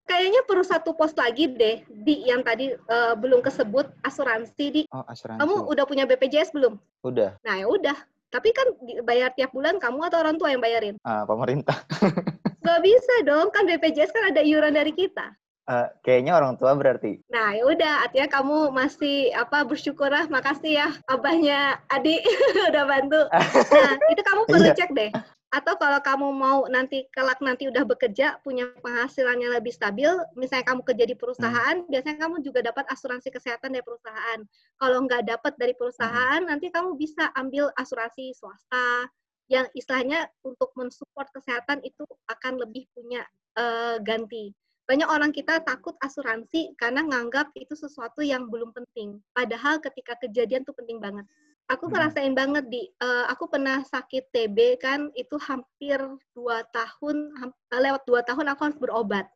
[0.10, 4.82] Kayaknya perlu satu pos lagi deh di yang tadi eh, belum kesebut asuransi di.
[4.90, 5.38] Oh, asuransi.
[5.38, 6.82] Kamu udah punya BPJS belum?
[7.06, 7.94] Udah, Nah ya udah.
[8.30, 8.74] Tapi kan
[9.06, 10.98] bayar tiap bulan kamu atau orang tua yang bayarin?
[11.06, 11.78] ah, pemerintah.
[12.66, 15.34] Gak bisa dong, kan BPJS kan ada iuran dari kita.
[15.70, 17.22] Eh, kayaknya orang tua berarti.
[17.30, 22.26] Nah ya udah, artinya kamu masih apa bersyukur lah, makasih ya abahnya adik
[22.74, 23.22] udah bantu.
[23.30, 24.74] Nah itu kamu perlu Iya.
[24.74, 25.12] cek deh.
[25.54, 30.82] Atau kalau kamu mau nanti kelak nanti udah bekerja punya penghasilannya lebih stabil, misalnya kamu
[30.82, 34.42] kerja di perusahaan, biasanya kamu juga dapat asuransi kesehatan dari perusahaan.
[34.82, 39.06] Kalau nggak dapat dari perusahaan, nanti kamu bisa ambil asuransi swasta
[39.54, 43.22] yang istilahnya untuk mensupport kesehatan itu akan lebih punya
[43.54, 44.50] eh, ganti.
[44.90, 49.22] Banyak orang kita takut asuransi karena nganggap itu sesuatu yang belum penting.
[49.38, 51.30] Padahal ketika kejadian tuh penting banget.
[51.70, 51.94] Aku Hmm.
[51.94, 56.02] ngerasain banget di, eh, aku pernah sakit TB kan itu hampir
[56.34, 59.30] dua tahun, eh, lewat dua tahun aku harus berobat.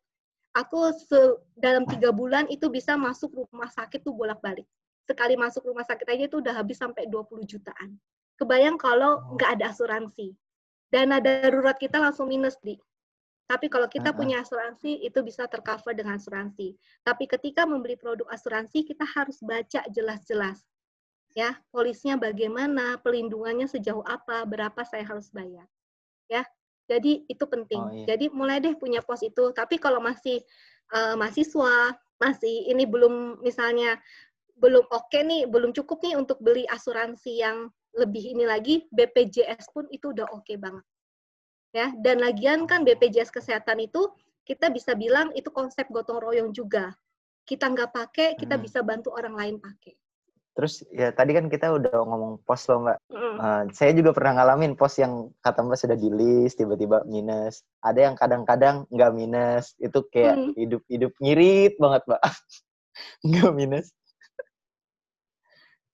[0.58, 0.90] Aku
[1.54, 4.66] dalam tiga bulan itu bisa masuk rumah sakit tuh bolak-balik.
[5.06, 8.02] Sekali masuk rumah sakit aja itu udah habis sampai 20 jutaan.
[8.42, 9.38] Kebayang kalau Oh.
[9.38, 10.34] nggak ada asuransi.
[10.90, 12.78] Dana darurat kita langsung minus di.
[13.44, 14.18] Tapi kalau kita Ah, ah.
[14.18, 16.74] punya asuransi itu bisa tercover dengan asuransi.
[17.04, 20.64] Tapi ketika membeli produk asuransi kita harus baca jelas-jelas.
[21.34, 25.66] Ya, polisnya bagaimana, pelindungannya sejauh apa, berapa saya harus bayar.
[26.30, 26.46] Ya.
[26.86, 27.82] Jadi itu penting.
[27.82, 28.14] Oh, iya.
[28.14, 29.50] Jadi mulai deh punya pos itu.
[29.56, 30.44] Tapi kalau masih
[30.94, 33.98] eh, mahasiswa, masih ini belum misalnya
[34.62, 39.90] belum oke nih, belum cukup nih untuk beli asuransi yang lebih ini lagi, BPJS pun
[39.90, 40.86] itu udah oke banget.
[41.74, 44.14] Ya, dan lagian kan BPJS kesehatan itu
[44.46, 46.94] kita bisa bilang itu konsep gotong royong juga.
[47.44, 48.64] Kita nggak pakai, kita Hmm.
[48.64, 49.98] bisa bantu orang lain pakai.
[50.54, 52.98] Terus ya tadi kan kita udah ngomong pos loh Mbak.
[53.10, 53.36] Mm.
[53.42, 57.66] Eh, saya juga pernah ngalamin pos yang kata Mbak sudah di list tiba-tiba minus.
[57.82, 59.74] Ada yang kadang-kadang nggak minus.
[59.82, 60.54] Itu kayak Hmm.
[60.54, 62.22] hidup-hidup ngirit banget Mbak.
[63.50, 63.88] nggak minus.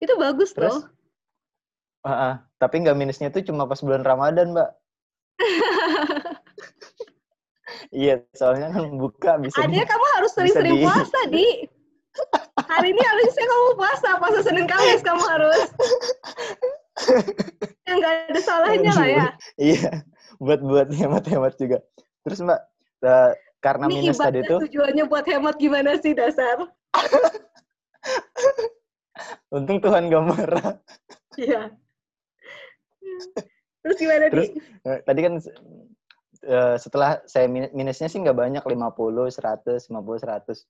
[0.04, 0.84] Itu bagus Terus?
[0.84, 0.84] loh.
[2.04, 2.34] Heeh.
[2.60, 4.70] tapi nggak minusnya itu cuma pas bulan Ramadan Mbak.
[7.89, 11.47] Iya, soalnya kan buka bisa di- kamu harus sering-sering di- puasa, Di.
[12.69, 15.62] Hari ini harusnya kamu puasa, puasa Senin Kamis kamu harus.
[17.88, 19.28] yang nggak ada salahnya lah ya.
[19.73, 20.06] Iya,
[20.38, 21.80] buat buat hemat-hemat juga.
[22.19, 22.60] terus mbak
[23.08, 26.62] uh, karena Ini minus tadi tuh tujuannya buat hemat gimana sih dasar?
[29.56, 30.71] untung Tuhan gak marah
[31.39, 31.73] Iya.
[33.80, 34.60] Terus gimana Terus, Di?
[34.84, 35.34] Eh, tadi kan
[36.43, 40.67] eh, setelah saya min- minusnya sih nggak banyak 50 100 50 100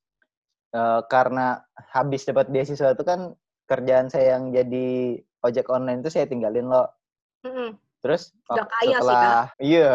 [0.69, 3.34] Eh, karena habis dapat beasiswa itu kan
[3.65, 6.93] kerjaan saya yang jadi ojek online itu saya tinggalin loh
[7.41, 7.73] Mm-mm.
[8.05, 9.93] terus Udah kaya sih, setelah iya.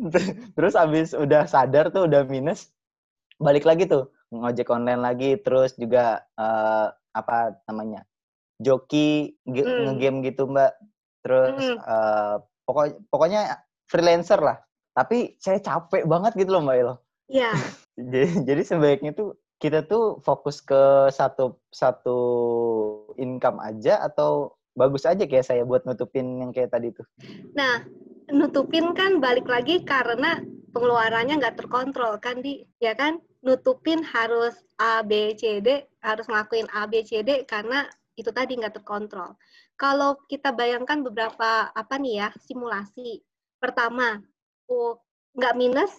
[0.56, 2.72] Terus habis udah sadar tuh udah minus
[3.36, 5.36] balik lagi tuh ngojek online lagi.
[5.40, 8.06] Terus juga eh, apa namanya
[8.60, 9.96] joki ge- Hmm.
[9.96, 10.76] ngegame gitu mbak
[11.24, 11.78] terus Mm.
[11.80, 12.36] eh,
[12.68, 14.60] pokok pokoknya freelancer lah
[14.92, 16.94] tapi saya capek banget gitu loh mbak Elo
[17.26, 17.50] Iya.
[18.12, 22.18] jadi, jadi sebaiknya tuh kita tuh fokus ke satu satu
[23.16, 27.04] income aja atau bagus aja kayak saya buat nutupin yang kayak tadi tuh
[27.52, 27.84] Nah,
[28.30, 35.02] nutupin kan balik lagi karena pengeluarannya nggak terkontrol kan di ya kan nutupin harus A
[35.02, 37.84] B C D harus ngelakuin A B C D karena
[38.18, 39.38] itu tadi nggak terkontrol.
[39.78, 43.22] Kalau kita bayangkan beberapa apa nih ya simulasi.
[43.60, 44.18] Pertama,
[44.70, 44.98] oh,
[45.36, 45.92] nggak minus,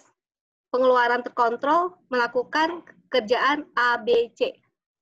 [0.74, 4.56] pengeluaran terkontrol, melakukan kerjaan A B C.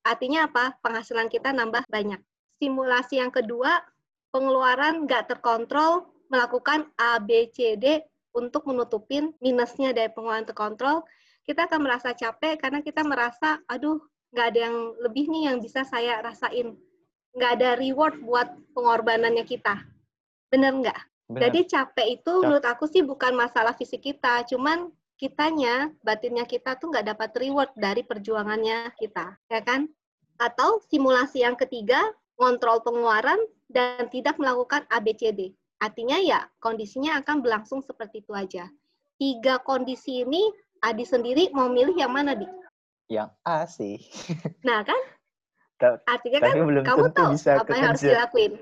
[0.04, 0.76] Artinya apa?
[0.80, 2.20] Penghasilan kita nambah banyak.
[2.60, 3.80] Simulasi yang kedua,
[4.32, 11.02] pengeluaran nggak terkontrol, melakukan A, B, C, D untuk menutupin minusnya dari pengeluaran terkontrol,
[11.42, 13.98] kita akan merasa capek karena kita merasa, aduh,
[14.30, 16.78] nggak ada yang lebih nih yang bisa saya rasain.
[17.36, 19.86] Nggak ada reward buat pengorbanannya kita.
[20.50, 21.00] Bener nggak?
[21.30, 26.74] Jadi capek itu Cap- menurut aku sih bukan masalah fisik kita, cuman kitanya, batinnya kita
[26.74, 29.86] tuh nggak dapat reward dari perjuangannya kita, ya kan?
[30.42, 32.02] Atau simulasi yang ketiga,
[32.40, 33.38] ngontrol pengeluaran
[33.70, 35.54] dan tidak melakukan ABCD.
[35.78, 38.66] Artinya ya kondisinya akan berlangsung seperti itu aja.
[39.20, 42.48] Tiga kondisi ini Adi sendiri mau milih yang mana, Di?
[43.10, 44.00] yang A sih
[44.64, 44.96] Nah kan,
[45.80, 48.52] Ta- artinya kan tapi belum kamu tahu bisa apa yang harus dilakuin.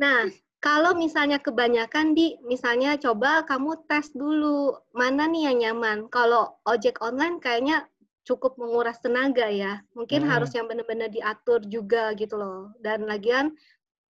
[0.00, 0.32] Nah,
[0.64, 6.08] kalau misalnya kebanyakan di, misalnya coba kamu tes dulu mana nih yang nyaman.
[6.08, 7.84] Kalau ojek online kayaknya
[8.24, 9.84] cukup menguras tenaga ya.
[9.92, 10.30] Mungkin Hmm.
[10.32, 12.72] harus yang benar-benar diatur juga gitu loh.
[12.80, 13.52] Dan lagian,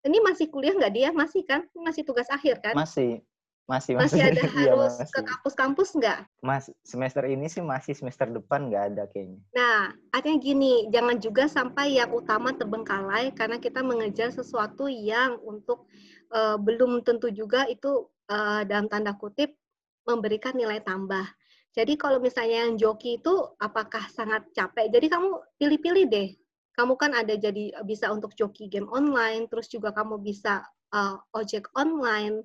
[0.06, 1.08] ini masih kuliah nggak dia?
[1.10, 1.66] Masih kan?
[1.74, 2.78] Ini Masih tugas akhir kan?
[2.78, 3.22] masih
[3.70, 5.22] masih Masih masih ada iya, harus ke masih.
[5.30, 6.18] kampus-kampus nggak?
[6.42, 9.38] Mas semester ini sih masih semester depan nggak ada kayaknya.
[9.54, 15.86] Nah, artinya gini, jangan juga sampai yang utama terbengkalai karena kita mengejar sesuatu yang untuk
[16.34, 19.54] eh, belum tentu juga itu eh, dalam tanda kutip
[20.02, 21.30] memberikan nilai tambah.
[21.70, 24.90] Jadi kalau misalnya yang joki itu apakah sangat capek?
[24.90, 26.28] Jadi kamu pilih-pilih deh.
[26.74, 31.70] Kamu kan ada jadi bisa untuk joki game online, terus juga kamu bisa eh, ojek
[31.78, 32.42] online,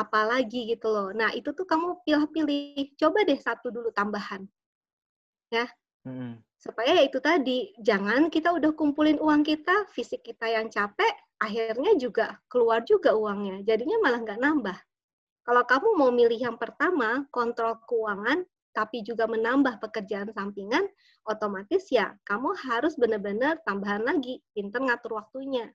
[0.00, 1.08] apalagi gitu loh.
[1.12, 2.96] Nah, itu tuh kamu pilih-pilih.
[2.96, 4.48] Coba deh satu dulu tambahan
[6.06, 6.40] Mm-mm.
[6.56, 11.92] supaya ya itu tadi jangan kita udah kumpulin uang kita fisik kita yang capek akhirnya
[12.00, 14.78] juga keluar juga uangnya jadinya malah nggak nambah
[15.44, 20.88] kalau kamu mau milih yang pertama kontrol keuangan tapi juga menambah pekerjaan sampingan
[21.28, 25.68] otomatis ya kamu harus benar-benar tambahan lagi pinter ngatur waktunya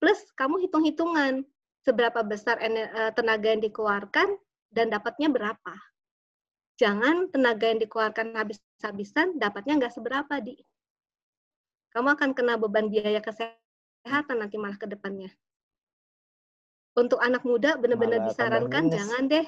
[0.00, 1.44] plus kamu hitung-hitungan
[1.82, 4.38] seberapa besar eh, tenaga yang dikeluarkan
[4.72, 5.74] dan dapatnya berapa
[6.82, 10.58] jangan tenaga yang dikeluarkan habis-habisan, dapatnya nggak seberapa, Di.
[11.94, 15.30] Kamu akan kena beban biaya kesehatan nanti malah ke depannya.
[16.98, 19.46] Untuk anak muda benar-benar disarankan jangan deh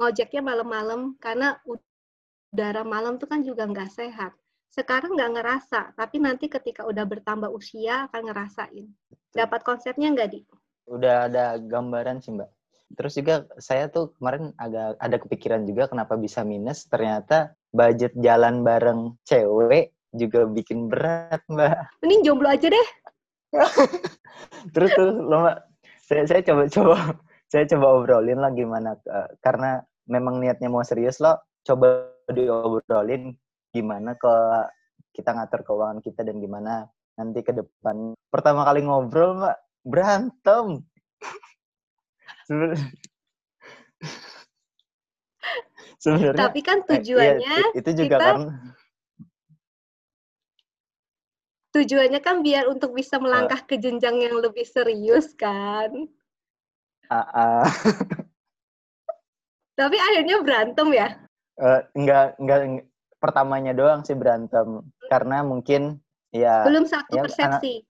[0.00, 4.32] ngojeknya malam-malam karena udara malam tuh kan juga nggak sehat.
[4.72, 8.86] Sekarang nggak ngerasa, tapi nanti ketika udah bertambah usia akan ngerasain.
[9.32, 10.40] Dapat konsepnya nggak, Di?
[10.86, 12.50] Udah ada gambaran sih mbak.
[12.94, 16.86] Terus juga saya tuh kemarin agak ada kepikiran juga kenapa bisa minus.
[16.86, 21.90] Ternyata budget jalan bareng cewek juga bikin berat mbak.
[22.02, 22.88] Mending jomblo aja deh.
[24.74, 25.58] Terus tuh lo mbak,
[26.06, 26.96] saya, saya coba coba
[27.50, 33.34] saya coba obrolin lah gimana eh, karena memang niatnya mau serius lo coba diobrolin
[33.74, 34.34] gimana ke
[35.14, 40.82] kita ngatur keuangan kita dan gimana nanti ke depan pertama kali ngobrol mbak berantem
[42.46, 42.74] Seben-
[46.02, 48.40] sebenarnya Tapi kan eh, iya, tujuannya i- itu juga kita- kan
[51.70, 55.92] tujuannya kan biar untuk bisa melangkah ke jenjang yang lebih serius kan.
[57.06, 57.62] ah, ah,
[59.78, 61.08] Tapi akhirnya berantem ya.
[61.56, 62.88] eh, enggak enggak eng-
[63.22, 66.02] pertamanya doang sih berantem karena mungkin
[66.34, 67.85] ya Belum satu ya, persepsi.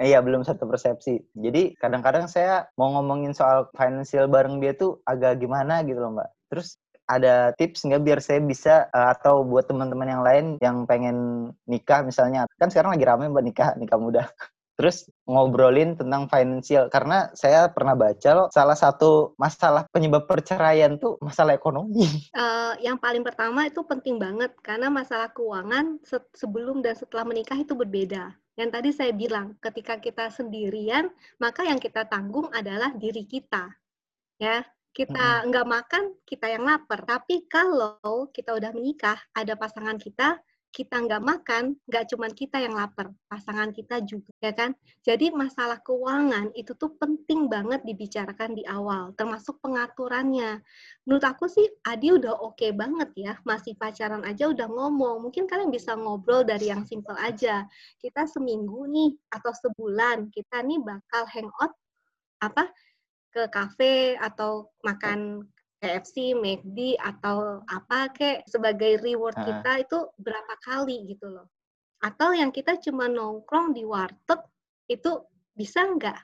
[0.00, 1.20] Iya, belum satu persepsi.
[1.36, 6.28] Jadi kadang-kadang saya mau ngomongin soal financial bareng dia tuh agak gimana gitu loh, Mbak.
[6.48, 11.50] Terus ada tips nggak biar saya bisa uh, atau buat teman-teman yang lain yang pengen
[11.66, 14.30] nikah misalnya kan sekarang lagi rame mbak nikah nikah muda
[14.78, 21.20] terus ngobrolin tentang financial karena saya pernah baca loh salah satu masalah penyebab perceraian tuh
[21.20, 22.08] masalah ekonomi.
[22.32, 27.60] Uh, yang paling pertama itu penting banget karena masalah keuangan se sebelum dan setelah menikah
[27.60, 28.32] itu berbeda.
[28.60, 31.08] Yang tadi saya bilang ketika kita sendirian
[31.40, 33.72] maka yang kita tanggung adalah diri kita,
[34.36, 34.60] ya
[34.92, 37.00] kita nggak makan kita yang lapar.
[37.08, 40.36] Tapi kalau kita udah menikah ada pasangan kita
[40.70, 44.70] kita nggak makan, nggak cuma kita yang lapar, pasangan kita juga, ya kan?
[45.02, 50.62] Jadi masalah keuangan itu tuh penting banget dibicarakan di awal, termasuk pengaturannya.
[51.02, 55.26] Menurut aku sih Adi udah oke okay banget ya, masih pacaran aja udah ngomong.
[55.26, 57.66] Mungkin kalian bisa ngobrol dari yang simple aja.
[57.98, 61.74] Kita seminggu nih atau sebulan kita nih bakal hangout
[62.40, 62.70] apa
[63.30, 65.46] ke kafe atau makan
[65.80, 69.44] KFC, McD atau apa kek sebagai reward uh.
[69.48, 71.48] kita itu berapa kali gitu loh.
[72.04, 74.40] Atau yang kita cuma nongkrong di warteg
[74.92, 75.24] itu
[75.56, 76.20] bisa nggak?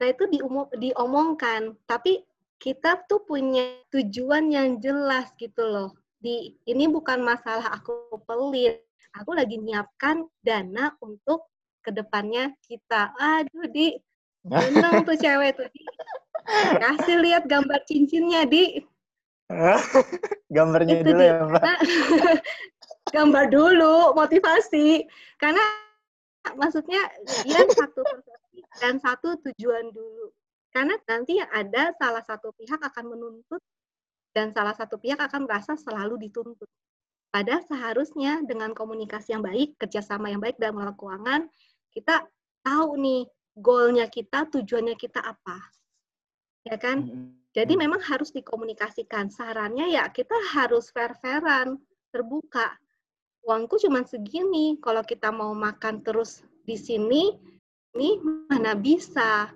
[0.00, 2.24] Nah itu diumum, diomongkan, tapi
[2.56, 5.92] kita tuh punya tujuan yang jelas gitu loh.
[6.20, 11.44] Di ini bukan masalah aku pelit, aku lagi nyiapkan dana untuk
[11.84, 13.12] ke depannya kita.
[13.20, 14.00] Aduh di,
[14.48, 15.68] seneng tuh cewek tuh.
[16.80, 18.80] Kasih lihat gambar cincinnya di
[20.54, 21.62] Gambarnya itu dulu ya, Mbak.
[23.14, 25.06] Gambar dulu, motivasi.
[25.38, 25.62] Karena
[26.58, 27.00] maksudnya
[27.46, 30.30] dia satu persepsi dan satu tujuan dulu.
[30.74, 33.62] Karena nanti yang ada salah satu pihak akan menuntut
[34.34, 36.66] dan salah satu pihak akan merasa selalu dituntut.
[37.30, 41.40] Padahal seharusnya dengan komunikasi yang baik, kerjasama yang baik dalam mengelola keuangan,
[41.94, 42.26] kita
[42.62, 43.22] tahu nih
[43.54, 45.58] goalnya kita, tujuannya kita apa.
[46.66, 47.06] Ya kan?
[47.06, 47.43] Jadi hmm.
[47.78, 49.30] Memang harus dikomunikasikan.
[49.30, 51.78] Sarannya ya kita harus fair-fairan,
[52.10, 52.74] terbuka.
[53.46, 54.74] Uangku cuma segini.
[54.82, 57.30] Kalau kita mau makan terus di sini,
[57.94, 58.18] ini
[58.50, 59.54] mana bisa.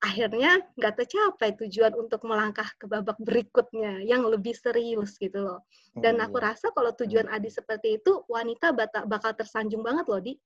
[0.00, 5.60] Akhirnya nggak tercapai tujuan untuk melangkah ke babak berikutnya yang lebih serius gitu loh.
[5.92, 6.52] Dan aku iya.
[6.52, 8.72] rasa kalau tujuan Adi seperti itu, wanita
[9.04, 10.36] bakal tersanjung banget loh, Di.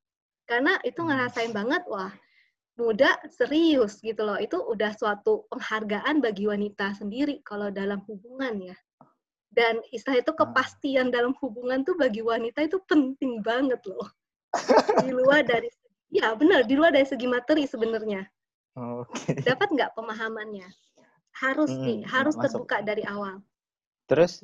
[0.47, 1.11] Karena itu hmm.
[1.11, 2.11] ngerasain banget, wah
[2.79, 4.39] muda serius gitu loh.
[4.39, 8.77] Itu udah suatu penghargaan bagi wanita sendiri kalau dalam hubungan ya.
[9.51, 10.39] Dan istilah itu ah.
[10.47, 14.07] kepastian dalam hubungan tuh bagi wanita itu penting banget loh.
[15.03, 15.69] Di luar dari
[16.09, 18.25] ya benar di luar dari segi materi sebenarnya.
[18.79, 19.35] Oke.
[19.35, 19.43] Okay.
[19.43, 20.69] Dapat nggak pemahamannya?
[21.39, 22.65] Harus hmm, nih, harus masuk.
[22.67, 23.43] terbuka dari awal.
[24.09, 24.41] Terus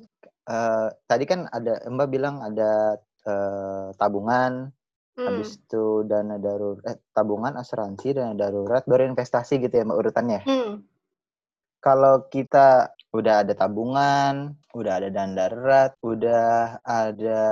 [0.50, 4.70] uh, tadi kan ada Mbak bilang ada uh, tabungan,
[5.14, 5.26] Hmm.
[5.30, 10.40] Habis itu dana darurat, eh, tabungan, asuransi, dana darurat, baru investasi gitu ya mbak urutannya.
[10.42, 10.82] Hmm.
[11.78, 17.42] Kalau kita udah ada tabungan, udah ada dana darurat, udah ada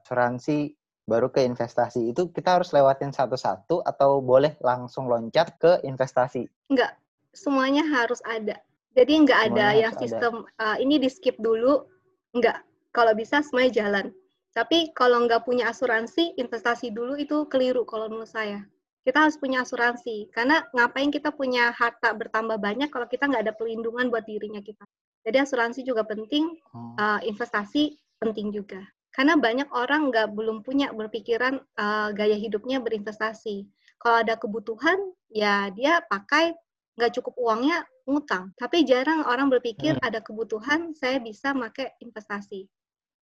[0.00, 0.72] asuransi,
[1.02, 6.46] baru ke investasi itu kita harus lewatin satu-satu atau boleh langsung loncat ke investasi?
[6.70, 6.94] Enggak,
[7.34, 8.56] semuanya harus ada.
[8.92, 10.76] Jadi enggak ada yang sistem ada.
[10.76, 11.88] Uh, ini di skip dulu,
[12.36, 12.60] enggak.
[12.92, 14.06] Kalau bisa semuanya jalan.
[14.52, 18.60] Tapi kalau nggak punya asuransi, investasi dulu itu keliru kalau menurut saya.
[19.02, 23.54] Kita harus punya asuransi, karena ngapain kita punya harta bertambah banyak kalau kita nggak ada
[23.56, 24.84] pelindungan buat dirinya kita.
[25.26, 26.54] Jadi asuransi juga penting,
[27.00, 28.78] uh, investasi penting juga.
[29.10, 33.66] Karena banyak orang nggak belum punya berpikiran uh, gaya hidupnya berinvestasi.
[33.98, 34.98] Kalau ada kebutuhan,
[35.32, 36.54] ya dia pakai
[37.00, 38.52] nggak cukup uangnya ngutang.
[38.58, 40.04] Tapi jarang orang berpikir hmm.
[40.04, 42.68] ada kebutuhan, saya bisa pakai investasi.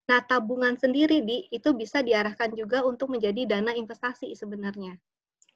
[0.09, 4.97] Nah, tabungan sendiri di itu bisa diarahkan juga untuk menjadi dana investasi sebenarnya.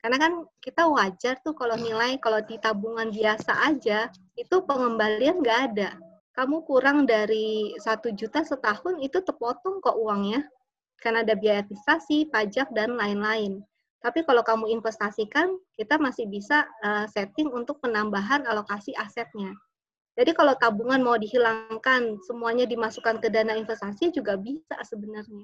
[0.05, 5.59] Karena kan kita wajar tuh kalau nilai kalau di tabungan biasa aja itu pengembalian nggak
[5.73, 5.97] ada.
[6.37, 10.45] Kamu kurang dari satu juta setahun itu terpotong kok uangnya.
[11.01, 13.65] Karena ada biaya administrasi, pajak, dan lain-lain.
[14.05, 19.57] Tapi kalau kamu investasikan, kita masih bisa uh, setting untuk penambahan alokasi asetnya.
[20.15, 25.43] Jadi kalau tabungan mau dihilangkan, semuanya dimasukkan ke dana investasi juga bisa sebenarnya.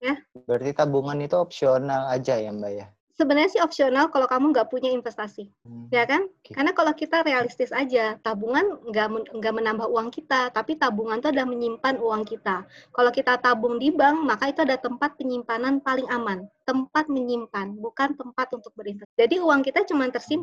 [0.00, 0.16] Ya.
[0.44, 2.86] Berarti tabungan itu opsional aja ya Mbak ya?
[3.20, 5.92] Sebenarnya sih opsional kalau kamu nggak punya investasi, hmm.
[5.92, 6.24] ya kan?
[6.40, 6.56] Okay.
[6.56, 11.44] Karena kalau kita realistis aja, tabungan nggak nggak menambah uang kita, tapi tabungan itu adalah
[11.44, 12.64] menyimpan uang kita.
[12.96, 18.16] Kalau kita tabung di bank, maka itu ada tempat penyimpanan paling aman, tempat menyimpan, bukan
[18.16, 19.18] tempat untuk berinvestasi.
[19.20, 20.38] Jadi uang kita cuma tersimpan